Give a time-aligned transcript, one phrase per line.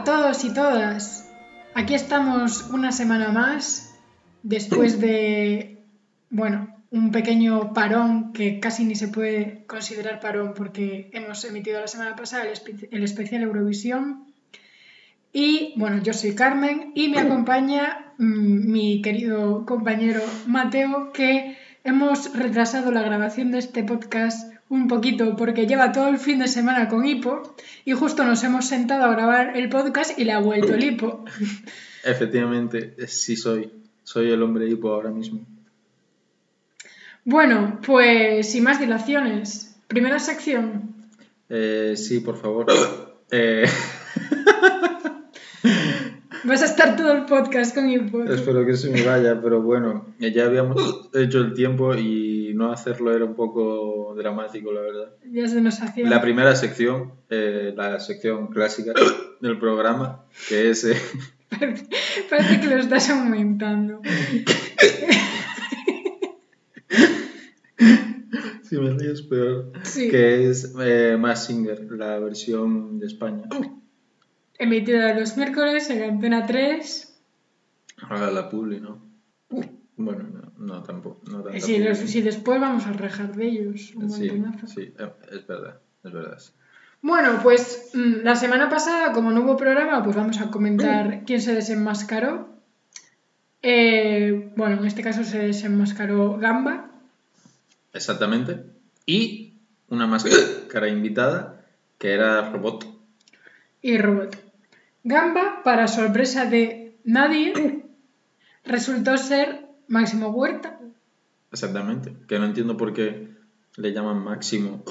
[0.00, 1.28] a todos y todas.
[1.74, 3.94] Aquí estamos una semana más,
[4.42, 5.82] después de,
[6.30, 11.86] bueno, un pequeño parón que casi ni se puede considerar parón porque hemos emitido la
[11.86, 14.24] semana pasada el, espe- el especial Eurovisión.
[15.32, 22.34] Y bueno, yo soy Carmen y me acompaña mm, mi querido compañero Mateo, que hemos
[22.34, 26.88] retrasado la grabación de este podcast un poquito porque lleva todo el fin de semana
[26.88, 27.54] con hipo
[27.84, 31.24] y justo nos hemos sentado a grabar el podcast y le ha vuelto el hipo.
[32.04, 33.70] Efectivamente, sí soy.
[34.04, 35.40] Soy el hombre hipo ahora mismo.
[37.24, 40.94] Bueno, pues sin más dilaciones, primera sección.
[41.48, 42.66] Eh, sí, por favor.
[43.32, 43.64] Eh,
[46.44, 48.22] Vas a estar todo el podcast con tú.
[48.24, 52.72] espero que se me vaya, pero bueno, eh, ya habíamos hecho el tiempo y no
[52.72, 55.12] hacerlo era un poco dramático, la verdad.
[55.30, 56.08] Ya se nos hacía.
[56.08, 58.92] La primera sección, eh, la sección clásica
[59.40, 60.84] del programa, que es...
[60.84, 60.96] eh,
[61.50, 61.84] Parece,
[62.30, 64.00] parece que lo estás aumentando.
[68.62, 70.08] si me ríes peor, Sí.
[70.08, 73.44] que es eh, Mask Singer, la versión de España.
[74.60, 77.18] Emitida los miércoles en Antena 3.
[78.02, 78.98] Ahora la publi, ¿no?
[79.96, 81.20] Bueno, no, no tampoco.
[81.30, 81.84] No tanta Si, publi.
[81.88, 84.28] los- si después vamos a rejar de ellos un Sí,
[84.66, 86.38] sí, eh, es verdad, es verdad.
[87.02, 91.40] Bueno, pues mm, la semana pasada, como no hubo programa, pues vamos a comentar quién
[91.40, 92.48] se desenmascaró.
[93.62, 96.90] Eh, bueno, en este caso se desenmascaró Gamba.
[97.92, 98.64] Exactamente.
[99.06, 99.54] Y
[99.88, 101.64] una máscara invitada
[101.98, 102.86] que era Robot.
[103.82, 104.49] y Robot.
[105.02, 107.84] Gamba, para sorpresa de nadie,
[108.64, 110.78] resultó ser Máximo Huerta.
[111.52, 112.14] Exactamente.
[112.28, 113.28] Que no entiendo por qué
[113.76, 114.84] le llaman Máximo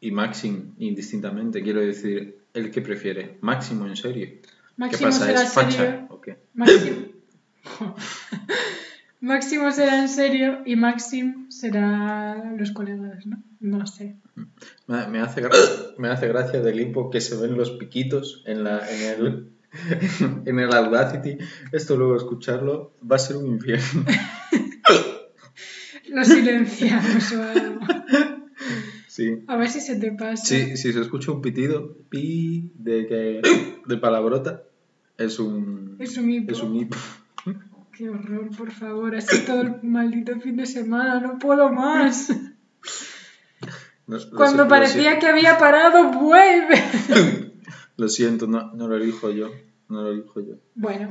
[0.00, 1.62] y Maxim indistintamente.
[1.62, 3.38] Quiero decir, ¿el que prefiere?
[3.40, 4.26] ¿Máximo en serio?
[4.26, 4.42] ¿Qué
[4.76, 5.26] Máximo pasa?
[5.26, 6.38] será ¿Es facha o qué?
[6.54, 6.96] Máximo...
[9.20, 13.42] Máximo será en serio y Maxim será los colegas, ¿no?
[13.60, 14.16] No sé.
[14.86, 15.50] Me, hace, gra-
[15.98, 19.48] me hace gracia del hipo que se ven los piquitos en, la, en, el,
[20.46, 21.38] en el Audacity.
[21.72, 24.04] Esto luego escucharlo va a ser un infierno.
[26.08, 27.80] Lo silenciamos o algo.
[29.08, 29.42] Sí.
[29.46, 30.44] A ver si se te pasa.
[30.44, 33.42] Sí, si se escucha un pitido, pi de que
[33.86, 34.62] de palabrota,
[35.18, 36.52] es un Es un hipo.
[36.52, 36.96] es un hipo.
[37.98, 39.16] Qué horror, por favor.
[39.16, 41.18] Así todo el maldito fin de semana.
[41.20, 42.30] No puedo más.
[44.06, 46.80] No- Cuando siento, parecía que había parado, vuelve.
[47.96, 49.50] Lo siento, no, no lo elijo yo.
[49.88, 50.54] No lo elijo yo.
[50.76, 51.10] Bueno,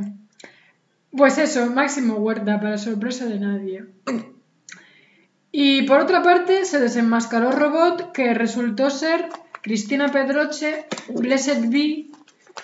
[1.11, 3.85] pues eso, Máximo Huerta, para sorpresa de nadie.
[5.51, 9.27] Y por otra parte, se desenmascaró Robot, que resultó ser
[9.61, 12.07] Cristina Pedroche, Blessed Be.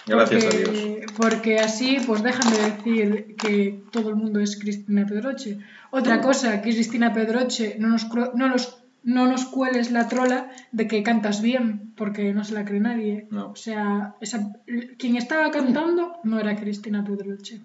[0.06, 1.12] Gracias porque, a Dios.
[1.18, 5.60] Porque así, pues dejan de decir que todo el mundo es Cristina Pedroche.
[5.92, 10.88] Otra cosa, que Cristina Pedroche, no nos, no los- no nos cueles la trola de
[10.88, 13.28] que cantas bien, porque no se la cree nadie.
[13.32, 13.52] No.
[13.52, 14.54] O sea, esa-
[14.98, 17.60] quien estaba cantando no era Cristina Pedroche.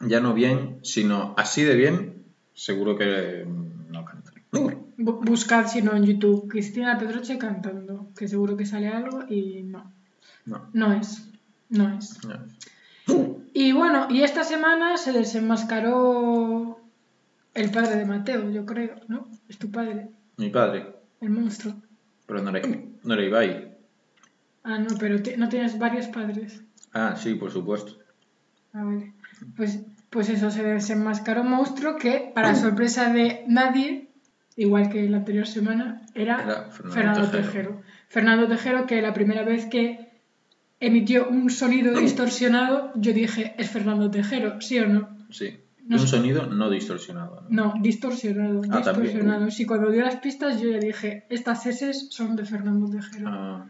[0.00, 2.24] Ya no bien, sino así de bien,
[2.54, 3.46] seguro que
[3.90, 4.32] no canta.
[4.52, 9.62] Bu- buscad, si no, en YouTube, Cristina Pedroche cantando, que seguro que sale algo y
[9.62, 9.90] no.
[10.44, 11.28] No, No es.
[11.72, 12.18] No es.
[12.24, 13.42] no.
[13.54, 16.80] Y bueno, y esta semana se desenmascaró
[17.54, 19.28] el padre de Mateo, yo creo, ¿no?
[19.48, 20.08] Es tu padre,
[20.38, 21.74] Mi padre, el monstruo.
[22.26, 22.66] pero no era,
[23.02, 23.76] no era Ibai.
[24.64, 26.62] Ah, no, pero no tienes varios padres.
[26.94, 27.98] Ah, sí, por supuesto.
[28.72, 29.12] Ah, vale.
[29.56, 34.08] Pues, pues eso, se desenmascaró un monstruo que, para sorpresa de nadie,
[34.56, 37.42] igual que la anterior semana, era, Era Fernando Fernando Tejero.
[37.46, 37.82] Tejero.
[38.08, 40.11] Fernando Tejero, que la primera vez que
[40.86, 45.08] emitió un sonido distorsionado, yo dije, es Fernando Tejero, ¿sí o no?
[45.30, 45.56] Sí.
[45.86, 46.08] No Un sé.
[46.08, 47.46] sonido no distorsionado.
[47.48, 47.74] ¿no?
[47.74, 49.02] No, distorsionado, Ah, también.
[49.04, 49.50] distorsionado.
[49.50, 53.26] Sí, cuando dio las pistas yo ya dije, estas S son de Fernando Tejero.
[53.28, 53.66] Ah,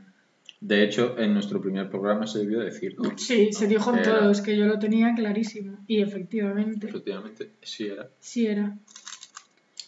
[0.60, 2.94] de hecho, en nuestro primer programa se debió decir.
[2.98, 3.16] ¿no?
[3.16, 5.78] Sí, se dijo en todos, que yo lo tenía clarísimo.
[5.88, 8.08] Y efectivamente, Efectivamente, sí era.
[8.20, 8.76] sí era.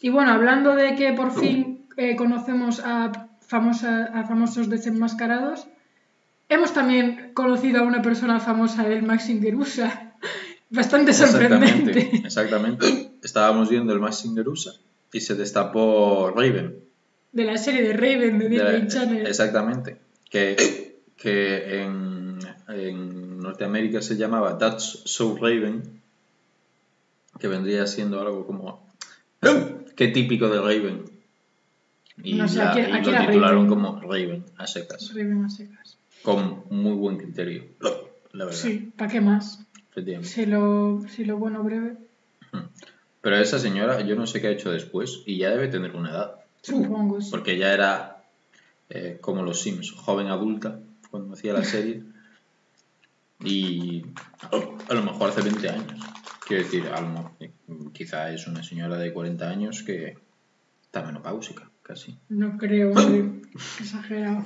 [0.01, 5.69] Y bueno, hablando de que por fin eh, conocemos a, famosa, a famosos desenmascarados,
[6.49, 10.13] hemos también conocido a una persona famosa del Maxim Gerusa.
[10.71, 12.01] Bastante sorprendente.
[12.25, 13.11] Exactamente, exactamente.
[13.23, 14.73] Estábamos viendo el Max Singer USA
[15.13, 16.77] y se destapó Raven.
[17.33, 19.27] De la serie de Raven de Disney Channel.
[19.27, 19.97] exactamente.
[20.31, 22.39] Que, que en,
[22.69, 26.01] en Norteamérica se llamaba That's So Raven.
[27.39, 28.87] Que vendría siendo algo como.
[29.97, 31.05] Qué típico de Raven.
[32.23, 33.69] Y, No sé, la- aquí- y aquí lo titularon Raven.
[33.69, 35.11] como Raven a secas.
[35.15, 35.84] Raven a secas.
[36.25, 37.65] Con muy buen criterio.
[38.33, 38.59] la verdad.
[38.59, 39.65] Sí, ¿para qué más?
[39.91, 40.29] Efectivamente.
[40.29, 41.97] Si lo, si lo bueno breve,
[43.21, 46.11] Pero esa señora, yo no sé qué ha hecho después y ya debe tener una
[46.11, 46.35] edad.
[46.63, 47.21] supongo.
[47.21, 47.31] sí.
[47.31, 48.25] Porque ya era
[48.91, 50.81] eh, como los Sims, joven adulta,
[51.11, 52.03] cuando hacía la serie.
[53.45, 54.05] Y
[54.41, 56.01] a, a lo mejor hace 20 años.
[56.47, 57.37] Quiero decir, a lo mo-
[57.93, 60.17] quizá es una señora de 40 años que
[60.83, 62.17] está menopáusica, casi.
[62.29, 62.93] No creo,
[63.81, 64.45] exagerado.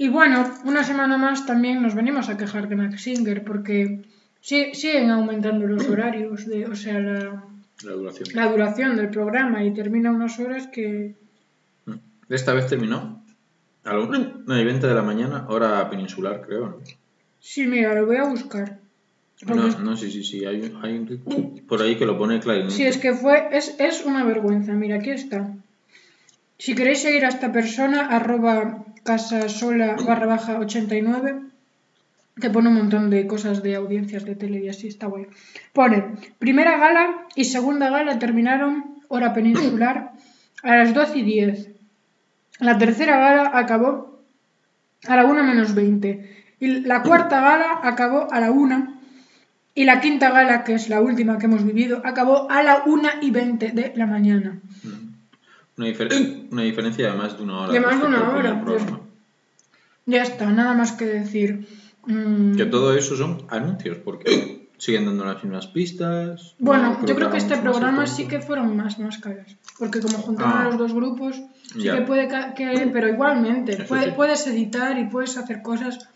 [0.00, 4.00] Y bueno, una semana más también nos venimos a quejar de Max Singer porque
[4.40, 7.44] sí- siguen aumentando los horarios, de, o sea, la,
[7.82, 8.28] La duración.
[8.32, 11.14] la duración del programa y termina unas horas que...
[12.28, 13.24] Esta vez terminó
[13.84, 16.68] a la 1 y 20 de la mañana, hora peninsular, creo.
[16.68, 16.76] ¿no?
[17.40, 18.78] Sí, mira, lo voy a buscar.
[19.46, 20.44] No, no, sí, sí, sí.
[20.44, 22.74] Hay, un- hay un por ahí que lo pone clarinete.
[22.74, 24.72] Sí, es que fue, es, es una vergüenza.
[24.74, 25.54] Mira, aquí está.
[26.58, 31.40] Si queréis seguir a esta persona, arroba casasola barra baja 89,
[32.40, 35.26] que pone un montón de cosas de audiencias de tele y así, está guay.
[35.72, 35.98] Pone,
[36.38, 40.12] primera gala y segunda gala terminaron hora peninsular
[40.62, 41.70] a las 12 y 10.
[42.60, 44.20] La tercera gala acabó
[45.06, 46.44] a la 1 menos 20.
[46.60, 49.00] Y la cuarta gala acabó a la 1.
[49.74, 53.08] Y la quinta gala, que es la última que hemos vivido, acabó a la 1
[53.22, 54.60] y 20 de la mañana.
[55.78, 57.72] Una, difer- una diferencia de más de una hora.
[57.72, 58.82] De más de una hora, pues.
[60.06, 61.66] Ya está, nada más que decir.
[62.06, 66.54] Mm, Que todo eso son anuncios, porque siguen dando las mismas pistas.
[66.58, 69.56] Bueno, no yo creo que este programa sí que fueron más máscaras.
[69.78, 70.64] Porque como juntaron Ah.
[70.64, 71.36] los dos grupos,
[71.72, 71.94] sí Ya.
[71.96, 74.12] que puede que, pero igualmente, puede- sí.
[74.16, 76.08] puedes editar y puedes hacer cosas.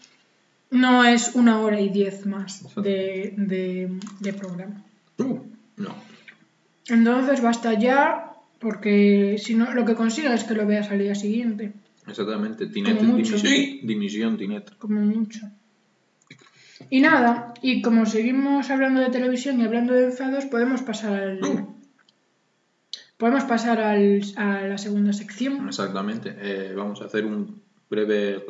[0.70, 3.34] No es una hora y diez más de,
[4.20, 4.82] de programa.
[5.18, 5.38] Uh,
[5.76, 5.94] no.
[6.88, 8.31] Entonces basta ya,
[8.62, 11.72] porque si no, lo que consiga es que lo veas al día siguiente,
[12.06, 12.66] Exactamente.
[12.66, 13.36] Tinet, Como mucho.
[13.36, 14.76] dimisión, dimisión, Tinet.
[14.78, 15.40] como mucho.
[16.90, 21.40] Y nada, y como seguimos hablando de televisión y hablando de enfados, podemos pasar al.
[23.16, 25.68] Podemos pasar al, a la segunda sección.
[25.68, 26.34] Exactamente.
[26.40, 28.44] Eh, vamos a hacer un breve.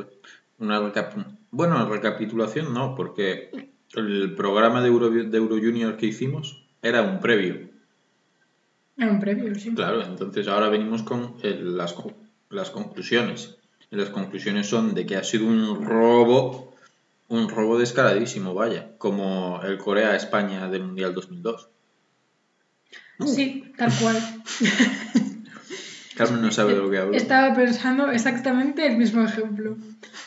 [0.58, 3.50] Una recap- bueno, recapitulación no, porque
[3.94, 7.68] el programa de Euro, de Euro Junior que hicimos era un previo.
[9.02, 9.74] Era un previo, sí.
[9.74, 12.12] Claro, entonces ahora venimos con las, co-
[12.50, 13.56] las conclusiones.
[13.90, 16.74] Y las conclusiones son de que ha sido un robo,
[17.28, 21.68] un robo descaradísimo, vaya, como el Corea-España del Mundial 2002.
[23.26, 24.16] Sí, tal cual.
[26.16, 27.14] Carmen no sabe de lo que hablo.
[27.14, 29.76] Estaba pensando exactamente el mismo ejemplo.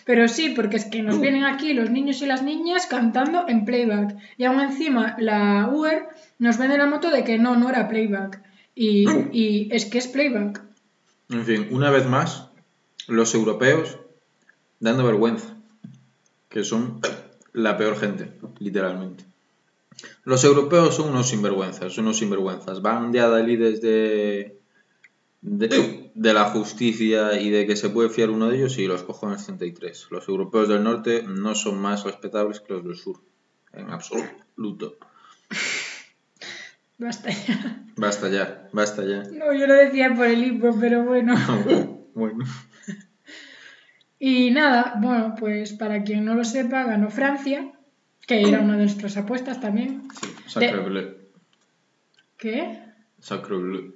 [0.04, 3.66] Pero sí, porque es que nos vienen aquí los niños y las niñas cantando en
[3.66, 4.16] playback.
[4.38, 6.08] Y aún encima la UER
[6.40, 8.42] nos vende la moto de que no, no era playback.
[8.76, 10.62] Y, y es que es playback.
[11.30, 12.50] En fin, una vez más,
[13.08, 13.98] los europeos
[14.80, 15.56] dando vergüenza,
[16.50, 17.00] que son
[17.54, 19.24] la peor gente, literalmente.
[20.24, 22.82] Los europeos son unos sinvergüenzas, son unos sinvergüenzas.
[22.82, 24.60] Van de adalides de,
[25.42, 29.04] de, de la justicia y de que se puede fiar uno de ellos y los
[29.04, 30.08] cojones 33.
[30.12, 33.22] Los europeos del norte no son más respetables que los del sur,
[33.74, 34.98] en absoluto.
[36.98, 37.84] Basta ya.
[37.98, 39.24] Basta ya, basta ya.
[39.24, 41.36] No, yo lo decía por el hipo, pero bueno.
[42.14, 42.46] Bueno.
[44.18, 47.74] Y nada, bueno, pues para quien no lo sepa, ganó Francia,
[48.26, 50.08] que era una de nuestras apuestas también.
[50.22, 51.16] Sí, sacre bleu.
[52.38, 52.80] ¿Qué?
[53.20, 53.96] Sacre bleu.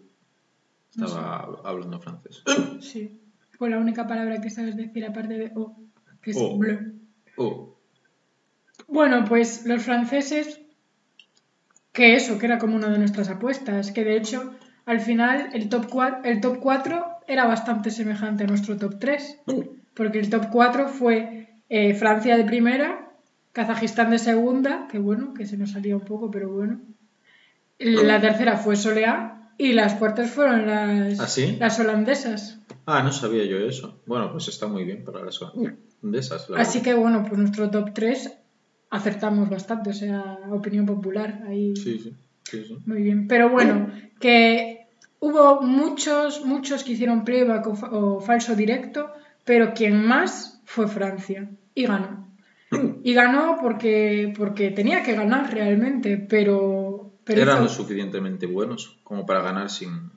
[0.90, 2.44] Estaba hablando francés.
[2.82, 3.20] Sí.
[3.58, 5.78] Fue la única palabra que sabes decir aparte de O,
[6.22, 6.94] que es bleu.
[7.38, 7.78] Oh,
[8.88, 10.60] Bueno, pues los franceses,
[12.00, 14.54] que eso, que era como una de nuestras apuestas, que de hecho
[14.86, 19.40] al final el top 4, el top 4 era bastante semejante a nuestro top 3,
[19.94, 23.12] porque el top 4 fue eh, Francia de primera,
[23.52, 26.80] Kazajistán de segunda, que bueno, que se nos salía un poco, pero bueno.
[27.80, 31.58] La tercera fue Soleá y las cuartas fueron las, ¿Ah, sí?
[31.60, 32.60] las holandesas.
[32.86, 34.02] Ah, no sabía yo eso.
[34.06, 36.50] Bueno, pues está muy bien para las holandesas.
[36.50, 36.92] la Así verdad.
[36.92, 38.34] que bueno, pues nuestro top 3
[38.90, 41.76] acertamos bastante, o sea, opinión popular ahí.
[41.76, 42.78] Sí, sí, sí, sí.
[42.86, 43.28] Muy bien.
[43.28, 44.88] Pero bueno, que
[45.20, 49.12] hubo muchos, muchos que hicieron playback o, fa- o falso directo,
[49.46, 51.50] pero quien más fue Francia.
[51.76, 52.28] Y ganó.
[53.04, 59.00] Y ganó porque, porque tenía que ganar realmente, pero, pero Eran hizo- lo suficientemente buenos
[59.04, 59.90] como para ganar sin...
[59.92, 60.10] no,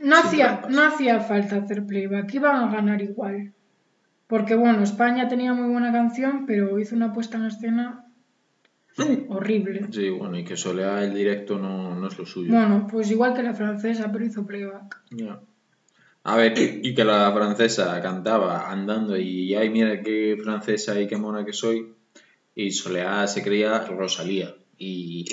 [0.00, 0.70] sin hacía, trampas.
[0.72, 3.52] no hacía falta hacer playback, iban a ganar igual.
[4.26, 8.04] Porque bueno, España tenía muy buena canción, pero hizo una puesta en escena
[9.28, 9.86] horrible.
[9.90, 12.52] Sí, bueno, y que Solea el directo no, no es lo suyo.
[12.52, 15.02] Bueno, pues igual que la francesa, pero hizo playback.
[15.10, 15.40] Ya.
[16.24, 21.16] A ver, y que la francesa cantaba andando y ay, mira qué francesa y qué
[21.16, 21.94] mona que soy.
[22.54, 24.56] Y Soleá se creía Rosalía.
[24.76, 25.24] Y,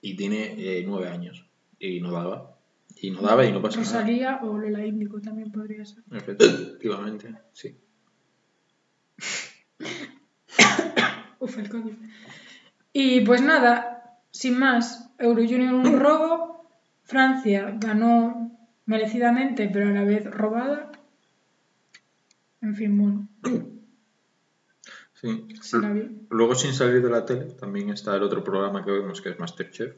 [0.00, 1.44] y tiene eh, nueve años.
[1.80, 2.52] Y no daba.
[3.00, 3.92] Y no daba y no pasa nada.
[3.92, 6.04] Rosalía o Lola Índico también podría ser.
[6.12, 7.76] Efectivamente, sí.
[11.40, 11.92] Uf, el COVID.
[12.98, 16.66] Y pues nada, sin más, Euro Junior un robo,
[17.02, 20.90] Francia ganó merecidamente, pero a la vez robada.
[22.62, 23.28] En fin, bueno,
[25.12, 25.46] sí.
[25.60, 26.08] se la vi.
[26.30, 29.38] Luego, sin salir de la tele, también está el otro programa que vemos que es
[29.38, 29.94] Masterchef.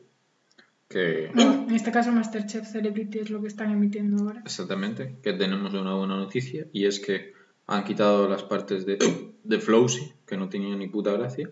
[0.88, 4.43] Que, No, en este caso Masterchef Celebrity es lo que están emitiendo ahora.
[4.45, 7.33] exactamente, que tenemos una buena noticia y es que
[7.69, 8.99] han quitado las partes de,
[9.45, 11.49] de Flowsy, que no tenían ni puta gracia,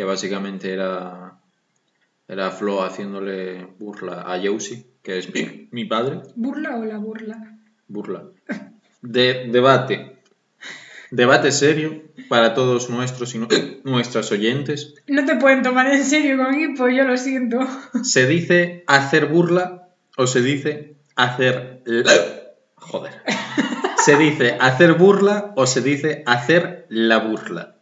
[0.00, 1.34] que básicamente era,
[2.26, 7.58] era Flo haciéndole burla a Josie, que es mi, mi padre, ¿Burla o la burla?
[7.86, 8.24] burla.
[9.02, 10.16] De, debate.
[11.10, 13.48] Debate serio para todos nuestros y nu-
[13.84, 14.94] nuestras oyentes.
[15.06, 17.58] No te pueden tomar en serio con hipo, yo lo siento.
[18.02, 21.82] ¿Se dice hacer burla o se dice hacer...
[21.84, 22.12] la-
[22.76, 23.12] Joder.
[24.02, 27.76] ¿Se dice hacer burla o se dice hacer la burla?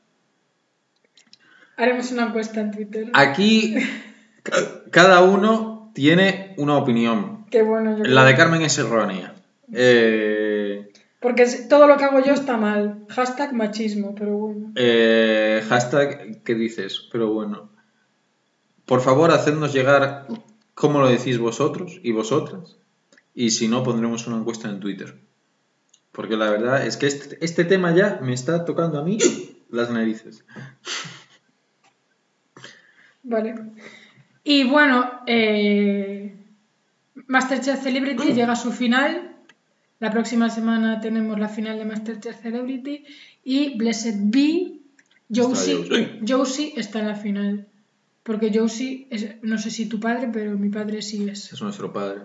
[1.78, 3.11] Haremos una encuesta en Twitter.
[3.14, 3.75] Aquí
[4.42, 7.47] ca- cada uno tiene una opinión.
[7.50, 8.25] Qué bueno, yo La creo.
[8.25, 9.35] de Carmen es errónea.
[9.73, 13.06] Eh, Porque todo lo que hago yo está mal.
[13.08, 14.73] Hashtag machismo, pero bueno.
[14.76, 17.08] eh, hashtag, ¿qué dices?
[17.12, 17.70] Pero bueno.
[18.85, 20.26] Por favor, hacednos llegar
[20.75, 22.76] cómo lo decís vosotros y vosotras.
[23.35, 25.20] Y si no, pondremos una encuesta en Twitter.
[26.12, 29.18] Porque la verdad es que este, este tema ya me está tocando a mí
[29.70, 30.44] las narices.
[33.23, 33.55] Vale.
[34.45, 36.35] Y bueno, eh,
[37.27, 39.37] Masterchef Celebrity llega a su final.
[40.01, 43.05] La próxima semana tenemos la final de Masterchef Celebrity.
[43.45, 44.79] Y Blessed Be,
[45.35, 46.21] Josie, Josie.
[46.27, 47.67] Josie está en la final.
[48.23, 51.53] Porque Josie, es, no sé si tu padre, pero mi padre sí es.
[51.53, 52.23] Es nuestro padre.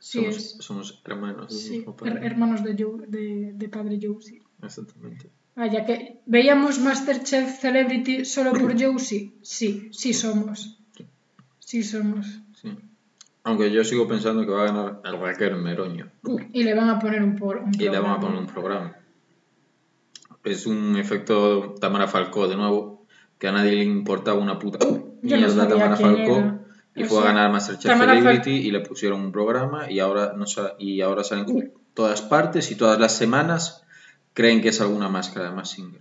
[0.00, 0.56] Sí somos, es.
[0.60, 4.42] somos hermanos Sí, her- hermanos de, Jo- de, de padre Josie.
[4.62, 5.28] Exactamente.
[5.54, 9.32] Ah, ya que veíamos Masterchef Celebrity solo por Josie.
[9.42, 10.78] Sí, sí somos.
[11.58, 12.26] Sí somos.
[12.60, 12.70] Sí.
[13.44, 16.10] Aunque yo sigo pensando que va a ganar el Raquel Meroño.
[16.52, 18.20] Y le van a poner un, por, un Y le van a programa.
[18.20, 18.96] poner un programa.
[20.44, 23.06] Es un efecto Tamara Falcó de nuevo,
[23.38, 26.36] que a nadie le importaba una puta no mierda sabía Tamara Falcó.
[26.38, 26.58] era.
[26.94, 30.34] Y O fue a ganar Masterchef Fal- Celebrity y le pusieron un programa y ahora,
[30.36, 30.44] no
[30.78, 33.84] y ahora salen en todas partes y todas las semanas
[34.34, 36.00] creen que es alguna máscara de Massinger.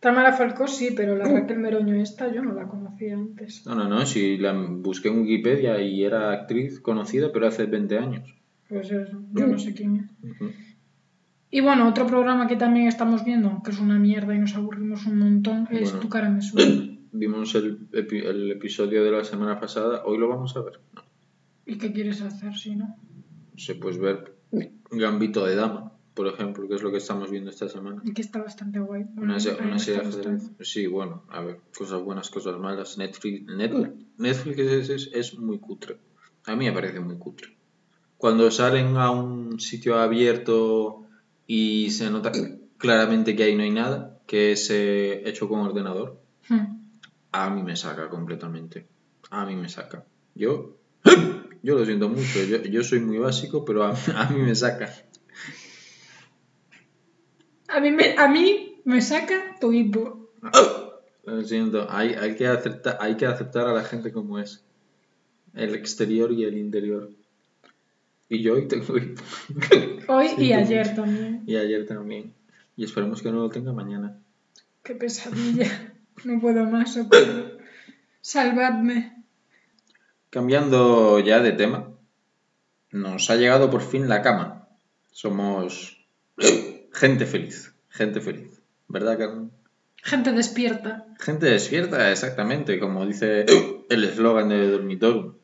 [0.00, 3.64] Tamara Falcó sí, pero la Raquel Meroño esta yo no la conocía antes.
[3.66, 7.98] No, no, no, si la busqué en Wikipedia y era actriz conocida, pero hace 20
[7.98, 8.34] años.
[8.68, 10.30] Pues eso, yo no sé quién es.
[11.50, 15.04] Y bueno, otro programa que también estamos viendo, que es una mierda y nos aburrimos
[15.06, 15.98] un montón, es Bueno.
[16.00, 16.88] Tu cara me suena.
[17.12, 20.80] Vimos el, epi- el episodio de la semana pasada, hoy lo vamos a ver.
[20.94, 21.02] No.
[21.66, 22.96] ¿Y qué quieres hacer si no?
[23.56, 24.34] Se puede ver
[24.90, 28.02] Gambito de Dama, por ejemplo, que es lo que estamos viendo esta semana.
[28.04, 29.04] Y que está bastante guay.
[29.16, 30.38] Una, serie de.
[30.64, 32.98] Sí, bueno, a ver, cosas buenas, cosas malas.
[32.98, 35.96] Netflix, Net- Netflix es, es- es muy cutre.
[36.46, 37.56] A mí me parece muy cutre.
[38.18, 41.04] Cuando salen a un sitio abierto
[41.46, 42.30] y se nota
[42.78, 46.76] claramente que ahí no hay nada, que es eh, hecho con ordenador, Hmm.
[47.32, 48.86] a mí me saca completamente.
[49.30, 50.04] A mí me saca.
[50.34, 50.76] Yo,
[51.62, 52.42] yo lo siento mucho.
[52.44, 54.92] Yo, yo soy muy básico, pero a, a mí me saca.
[57.72, 60.30] A mí me, a mí me saca tu hipo.
[61.24, 61.86] Lo siento.
[61.90, 64.62] Hay, hay, que aceptar, hay que aceptar a la gente como es.
[65.54, 67.10] El exterior y el interior.
[68.28, 69.22] Y yo hoy tengo hipo.
[70.08, 71.42] Hoy y ayer también.
[71.46, 72.34] Y ayer también.
[72.76, 74.18] Y esperemos que no lo tenga mañana.
[74.82, 75.94] Qué pesadilla.
[76.24, 76.98] No puedo más.
[78.20, 79.24] Salvadme.
[80.30, 81.88] Cambiando ya de tema.
[82.90, 84.68] Nos ha llegado por fin la cama.
[85.10, 86.01] Somos
[87.08, 87.74] gente feliz.
[87.90, 88.62] Gente feliz.
[88.88, 89.50] ¿Verdad, Carmen?
[89.96, 91.04] Gente despierta.
[91.20, 93.44] Gente despierta, exactamente, como dice
[93.90, 95.38] el eslogan de Dormitorio.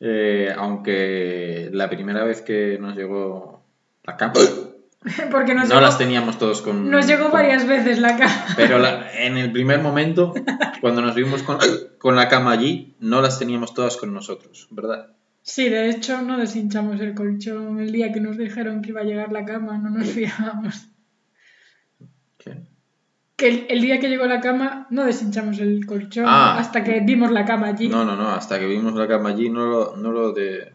[0.00, 3.64] Eh, aunque la primera vez que nos llegó
[4.02, 4.34] la cama,
[5.30, 6.90] Porque nos no llegó, las teníamos todos con...
[6.90, 8.46] nos llegó con- varias veces la cama.
[8.56, 10.34] Pero la- en el primer momento,
[10.80, 11.58] cuando nos vimos con,
[11.98, 15.08] con la cama allí, no las teníamos todas con nosotros, ¿verdad?
[15.42, 17.78] Sí, de hecho no deshinchamos el colchón.
[17.80, 20.88] El día que nos dijeron que iba a llegar la cama no nos fiábamos.
[22.44, 22.58] ¿Qué?
[23.36, 26.56] Que el, el día que llegó la cama no deshinchamos el colchón Ah.
[26.58, 27.88] hasta que vimos la cama allí.
[27.88, 30.72] No, no, no, hasta que vimos la cama allí no lo, no lo, de,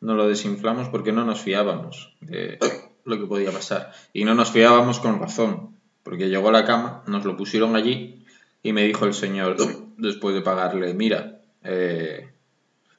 [0.00, 2.58] no lo desinflamos porque no nos fiábamos de
[3.04, 3.92] lo que podía pasar.
[4.12, 8.24] Y no nos fiábamos con razón, porque llegó la cama, nos lo pusieron allí
[8.62, 9.56] Y me dijo el señor,
[9.96, 12.28] después de pagarle, mira, eh,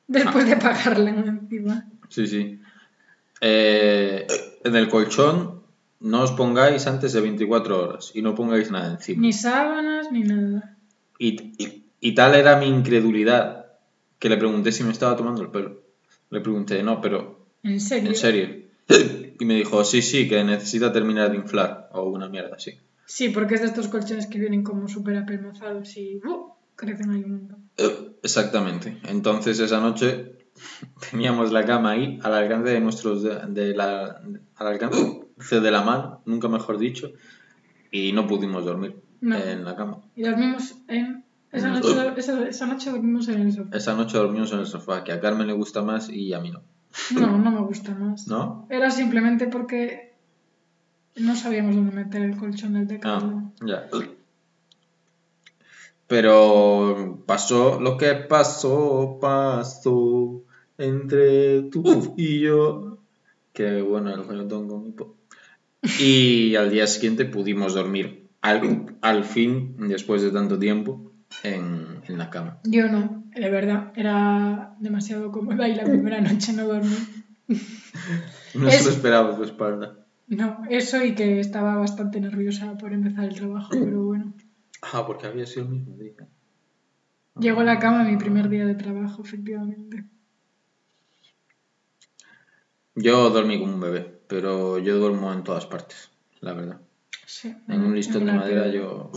[0.07, 1.85] Después de pagarle encima.
[2.09, 2.59] sí, sí,
[3.41, 4.25] eh,
[4.63, 5.60] en el colchón
[6.01, 9.21] no os pongáis antes de 24 horas y no pongáis nada encima.
[9.21, 10.77] Ni sábanas ni nada.
[11.19, 11.29] Y,
[11.63, 13.65] y- y tal era mi incredulidad
[14.19, 15.81] que le pregunté si me estaba tomando el pelo.
[16.29, 18.09] Le pregunté, no, pero ¿En serio?
[18.09, 18.47] en serio.
[19.39, 22.77] Y me dijo, sí, sí, que necesita terminar de inflar o una mierda así.
[23.05, 26.51] Sí, porque es de estos colchones que vienen como súper apelmazados y ¡uh!
[26.75, 27.69] crecen ahí un montón.
[27.77, 28.97] Eh, Exactamente.
[29.07, 30.33] Entonces esa noche
[31.11, 34.21] teníamos la cama ahí al alcance de nuestros de, la
[34.55, 37.11] al alcance de la mano, nunca mejor dicho,
[37.91, 39.35] y no pudimos dormir No.
[39.37, 39.99] en la cama.
[40.15, 41.23] Y dormimos en...
[41.51, 43.75] Esa noche, esa, esa noche dormimos en el sofá.
[43.75, 46.49] Esa noche dormimos en el sofá, que a Carmen le gusta más y a mí
[46.49, 46.61] no.
[47.19, 48.25] No, no me gusta más.
[48.27, 48.67] ¿No?
[48.69, 50.13] Era simplemente porque
[51.17, 53.53] no sabíamos dónde meter el colchón del Ah, decano.
[53.65, 53.89] ya.
[56.11, 60.41] Pero pasó lo que pasó, pasó
[60.77, 62.97] entre tú y yo.
[63.53, 65.15] Que bueno, el reggaetón con hipo.
[66.01, 72.17] Y al día siguiente pudimos dormir al, al fin, después de tanto tiempo, en, en
[72.17, 72.59] la cama.
[72.65, 73.93] Yo no, de verdad.
[73.95, 76.97] Era demasiado cómoda y la primera noche no dormí.
[78.53, 79.95] No Es- lo esperaba tu espalda.
[80.27, 84.33] No, eso y que estaba bastante nerviosa por empezar el trabajo, pero bueno.
[84.81, 86.13] Ah, porque había sido el mismo día.
[87.39, 90.03] Llegó a la cama mi primer día de trabajo, efectivamente.
[92.95, 96.81] Yo dormí como un bebé, pero yo duermo en todas partes, la verdad.
[97.25, 99.11] Sí, En un listón de madera yo,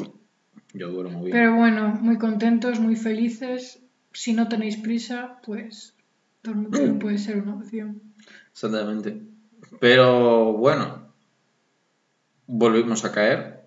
[0.73, 1.33] yo duermo bien.
[1.37, 3.81] Pero bueno, muy contentos, muy felices.
[4.13, 5.97] Si no tenéis prisa, pues
[6.43, 8.01] dormir puede ser una opción.
[8.53, 9.21] Exactamente.
[9.81, 11.13] Pero bueno,
[12.47, 13.64] volvimos a caer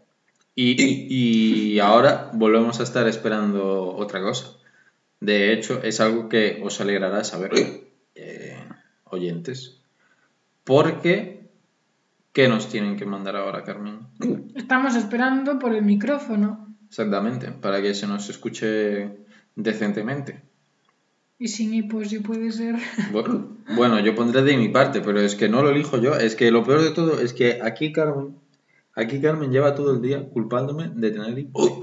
[0.60, 4.54] y, y ahora volvemos a estar esperando otra cosa.
[5.20, 7.52] De hecho, es algo que os alegrará saber,
[8.16, 8.58] eh,
[9.06, 9.78] oyentes.
[10.64, 11.48] Porque,
[12.34, 14.00] ¿qué nos tienen que mandar ahora, Carmen?
[14.56, 19.12] Estamos esperando por el micrófono Exactamente, para que se nos escuche
[19.56, 20.42] decentemente.
[21.40, 22.76] y sin hipos, si puede ser.
[23.12, 26.16] Bu- Bueno, yo pondré de mi parte, pero es que no lo elijo yo.
[26.16, 28.38] Es que lo peor de todo es que aquí Carmen,
[28.98, 31.80] aquí Carmen lleva todo el día culpándome de tener hipo.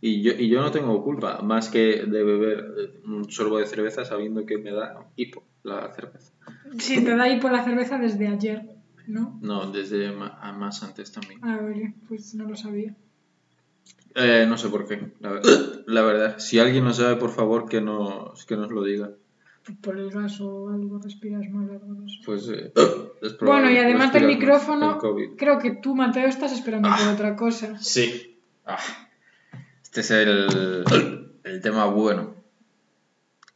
[0.00, 3.66] Y yo, y yo no tengo culpa, más que de beber eh, un sorbo de
[3.66, 6.30] cerveza sabiendo que me da hipo la cerveza.
[6.78, 8.68] Si te da hipo la cerveza desde ayer,
[9.06, 9.38] ¿no?
[9.40, 11.40] No, desde más antes también.
[11.42, 12.94] Ah, vale, pues no lo sabía.
[14.14, 15.12] Eh, no sé por qué,
[15.86, 16.38] la verdad.
[16.38, 19.10] Si alguien lo sabe, por favor, que nos, que nos lo diga.
[19.80, 22.20] Por el gas o algo, respiras mal, algo de eso.
[22.24, 22.72] Pues eh,
[23.22, 24.98] es Bueno, y además del micrófono,
[25.36, 27.78] creo que tú, Mateo, estás esperando por otra cosa.
[27.78, 28.38] Sí.
[28.66, 28.78] Ah,
[29.82, 32.34] este es el, el tema bueno.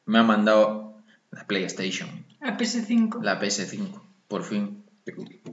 [0.06, 0.94] Me ha mandado
[1.30, 2.08] la PlayStation,
[2.40, 3.22] A PS5.
[3.22, 4.00] la PS5.
[4.28, 4.84] Por fin.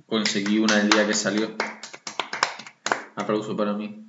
[0.06, 1.52] Conseguí una el día que salió.
[3.16, 4.06] Aplauso para mí.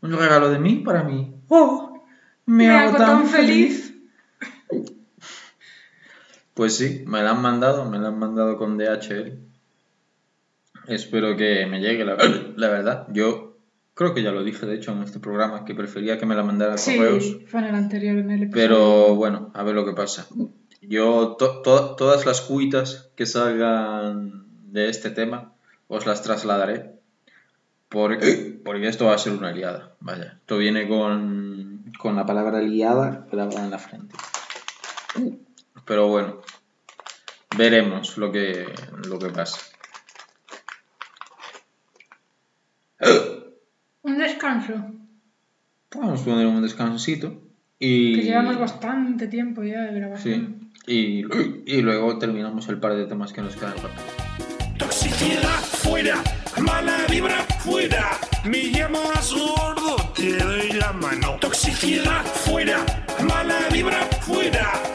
[0.00, 1.34] Un regalo de mí para mí.
[1.48, 2.02] ¡Oh!
[2.46, 3.91] Me, hago tan feliz.
[6.54, 9.38] Pues sí, me la han mandado, me la han mandado con DHL.
[10.88, 12.16] Espero que me llegue, la,
[12.56, 13.06] la verdad.
[13.10, 13.56] Yo
[13.94, 16.42] creo que ya lo dije, de hecho, en este programa, que prefería que me la
[16.42, 17.36] mandara a Sí, correos.
[17.46, 18.68] fue en el anterior, en el episodio.
[18.68, 20.26] Pero bueno, a ver lo que pasa.
[20.80, 25.52] Yo to- to- todas las cuitas que salgan de este tema
[25.88, 26.92] os las trasladaré.
[27.88, 29.92] Porque, porque esto va a ser una liada.
[30.00, 34.16] Vaya, esto viene con, con la palabra liada grabada en la frente.
[35.84, 36.40] Pero bueno,
[37.56, 38.66] veremos lo que,
[39.08, 39.60] lo que pasa.
[44.02, 44.74] Un descanso.
[45.94, 47.42] Vamos a poner un descansito.
[47.78, 48.14] Y...
[48.16, 50.70] Que llevamos bastante tiempo ya de grabación.
[50.86, 51.24] Sí.
[51.24, 51.24] Y,
[51.66, 54.02] y luego terminamos el par de temas que nos quedan rápido.
[54.78, 56.22] Toxicidad fuera,
[56.60, 58.18] mala vibra fuera.
[58.44, 61.36] Me llamo a su gordo, te doy la mano.
[61.40, 62.84] Toxicidad fuera,
[63.28, 64.91] mala vibra fuera.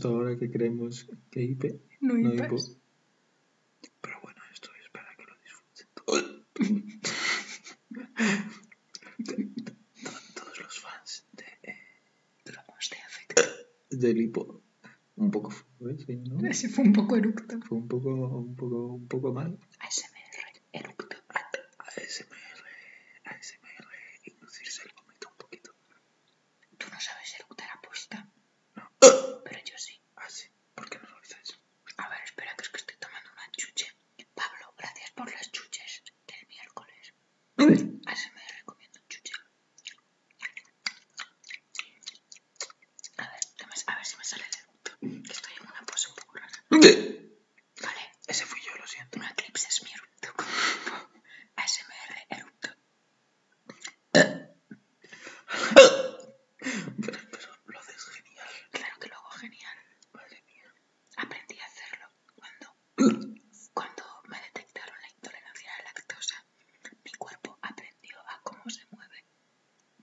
[0.00, 1.64] Justo ahora que creemos que IP
[2.00, 2.56] No no hipo.
[4.00, 5.88] Pero bueno, esto es para que lo disfruten.
[9.24, 9.40] To-
[10.34, 11.78] Todos los fans de, eh,
[12.46, 13.42] Globos de afecto.
[13.90, 14.62] del hipo.
[15.16, 16.48] Un poco sí, ¿no?
[16.48, 17.60] Ese fue un poco eructo.
[17.68, 19.58] Fue un poco, un poco, un poco mal.
[19.80, 20.62] ASMR.
[20.72, 21.16] Eructo.
[21.78, 22.64] ASMR,
[23.24, 23.86] ASMR,
[24.24, 25.74] inducirse el vómito un poquito.
[26.78, 28.26] Tú no sabes eructar aposta.
[28.76, 28.88] No.
[29.44, 30.00] Pero yo sí.
[30.16, 31.58] Ah, sí, ¿por qué no lo dices?
[31.98, 33.86] A ver, espera, que es que estoy tomando una chuche.
[34.34, 37.12] Pablo, gracias por las chuches del miércoles.
[38.06, 39.32] ASMR comiendo chuche.
[43.18, 44.90] A ver, dame- a ver si me sale el eructo.
[45.00, 46.64] Que estoy en una pose un poco rara.
[46.70, 49.18] Vale, Ese fui yo, lo siento.
[49.18, 50.28] no eclipses mi eructo.
[51.56, 52.68] ASMR eructo.
[57.02, 58.48] Pero, pero lo haces genial.
[58.70, 59.76] Claro que lo hago genial.
[60.12, 60.74] Madre mía.
[61.16, 62.76] Aprendí a hacerlo cuando,
[63.74, 66.44] cuando me detectaron la intolerancia a la lactosa.
[67.04, 69.24] Mi cuerpo aprendió a cómo se mueve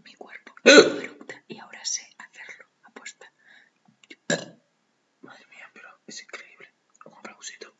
[0.03, 2.65] mi cuerpo cuando eructa y ahora sé hacerlo.
[2.83, 3.31] Aposta.
[5.21, 6.73] Madre mía, pero es increíble.
[7.05, 7.75] Un aplausito.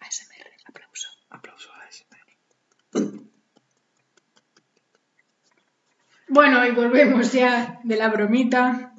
[0.00, 1.08] ASMR, aplauso.
[1.30, 2.18] Aplauso a ASMR.
[6.30, 6.60] Bueno,
[7.32, 8.92] ya de la bromita.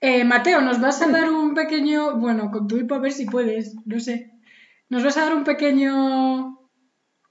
[0.00, 2.16] Eh, Mateo, nos vas a dar un pequeño.
[2.18, 4.32] Bueno, con tu hipo a ver si puedes, no sé.
[4.88, 6.58] Nos vas a dar un pequeño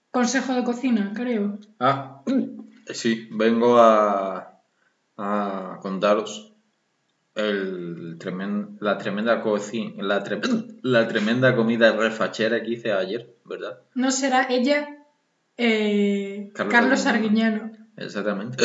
[0.09, 1.59] consejo de cocina, creo.
[1.79, 2.21] Ah,
[2.93, 4.61] sí, vengo a,
[5.17, 6.53] a contaros
[7.35, 13.79] el tremen- la tremenda cocina, la, tre- la tremenda comida refachera que hice ayer, ¿verdad?
[13.95, 14.87] No será ella
[15.57, 17.05] eh, Carlos Carlos.
[17.05, 17.71] Arguiñano.
[17.97, 18.57] Exactamente.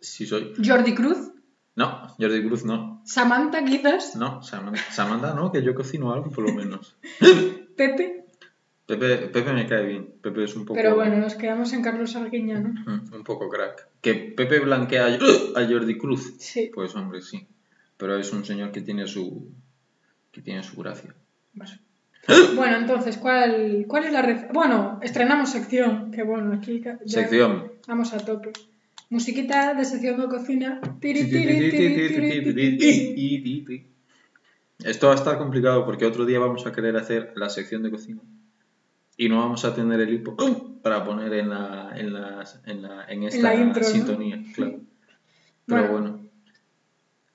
[0.00, 0.54] Sí soy.
[0.64, 1.32] Jordi Cruz.
[1.76, 3.02] No, Jordi Cruz no.
[3.04, 4.16] Samantha, quizás.
[4.16, 6.96] No, Samantha, Samantha no, que yo cocino algo por lo menos.
[7.76, 8.26] Pepe.
[8.86, 10.14] Pepe, Pepe me cae bien.
[10.20, 10.74] Pepe es un poco...
[10.74, 12.70] Pero bueno, nos quedamos en Carlos Arguiñano.
[12.86, 13.86] Mm, Un poco crack.
[14.00, 15.06] Que Pepe blanquea
[15.54, 16.34] a, Jordi Cruz.
[16.38, 16.70] Sí.
[16.74, 17.46] Pues hombre, sí.
[17.96, 19.48] Pero es un señor que tiene su
[20.32, 21.14] que tiene su gracia.
[21.52, 21.72] Bueno,
[22.56, 27.72] Bueno, entonces, ¿cuál, cuál es la Bueno, estrenamos sección, que bueno, aquí ya Sección.
[27.86, 28.52] vamos a tope.
[29.10, 30.80] Musiquita de sección de cocina.
[34.84, 37.90] Esto va a estar complicado porque otro día vamos a querer hacer la sección de
[37.90, 38.22] cocina
[39.16, 40.36] y no vamos a tener el hipo
[40.82, 43.88] para poner en la en la en, la, en esta la intro, ¿no?
[43.88, 44.80] sintonía, claro.
[45.66, 45.92] Pero Bueno.
[45.92, 46.20] bueno.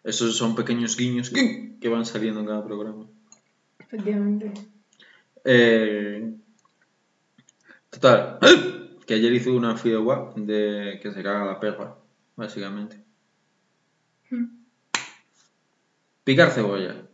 [0.04, 3.06] esos son pequeños guiños que, que van saliendo en cada programa.
[3.80, 4.52] Efectivamente.
[5.44, 6.34] Eh,
[7.92, 8.40] total,
[9.06, 11.96] que ayer hice una fideuá de que se caga la perra,
[12.36, 13.04] básicamente.
[14.32, 14.46] Mm.
[16.24, 17.08] Picar cebolla,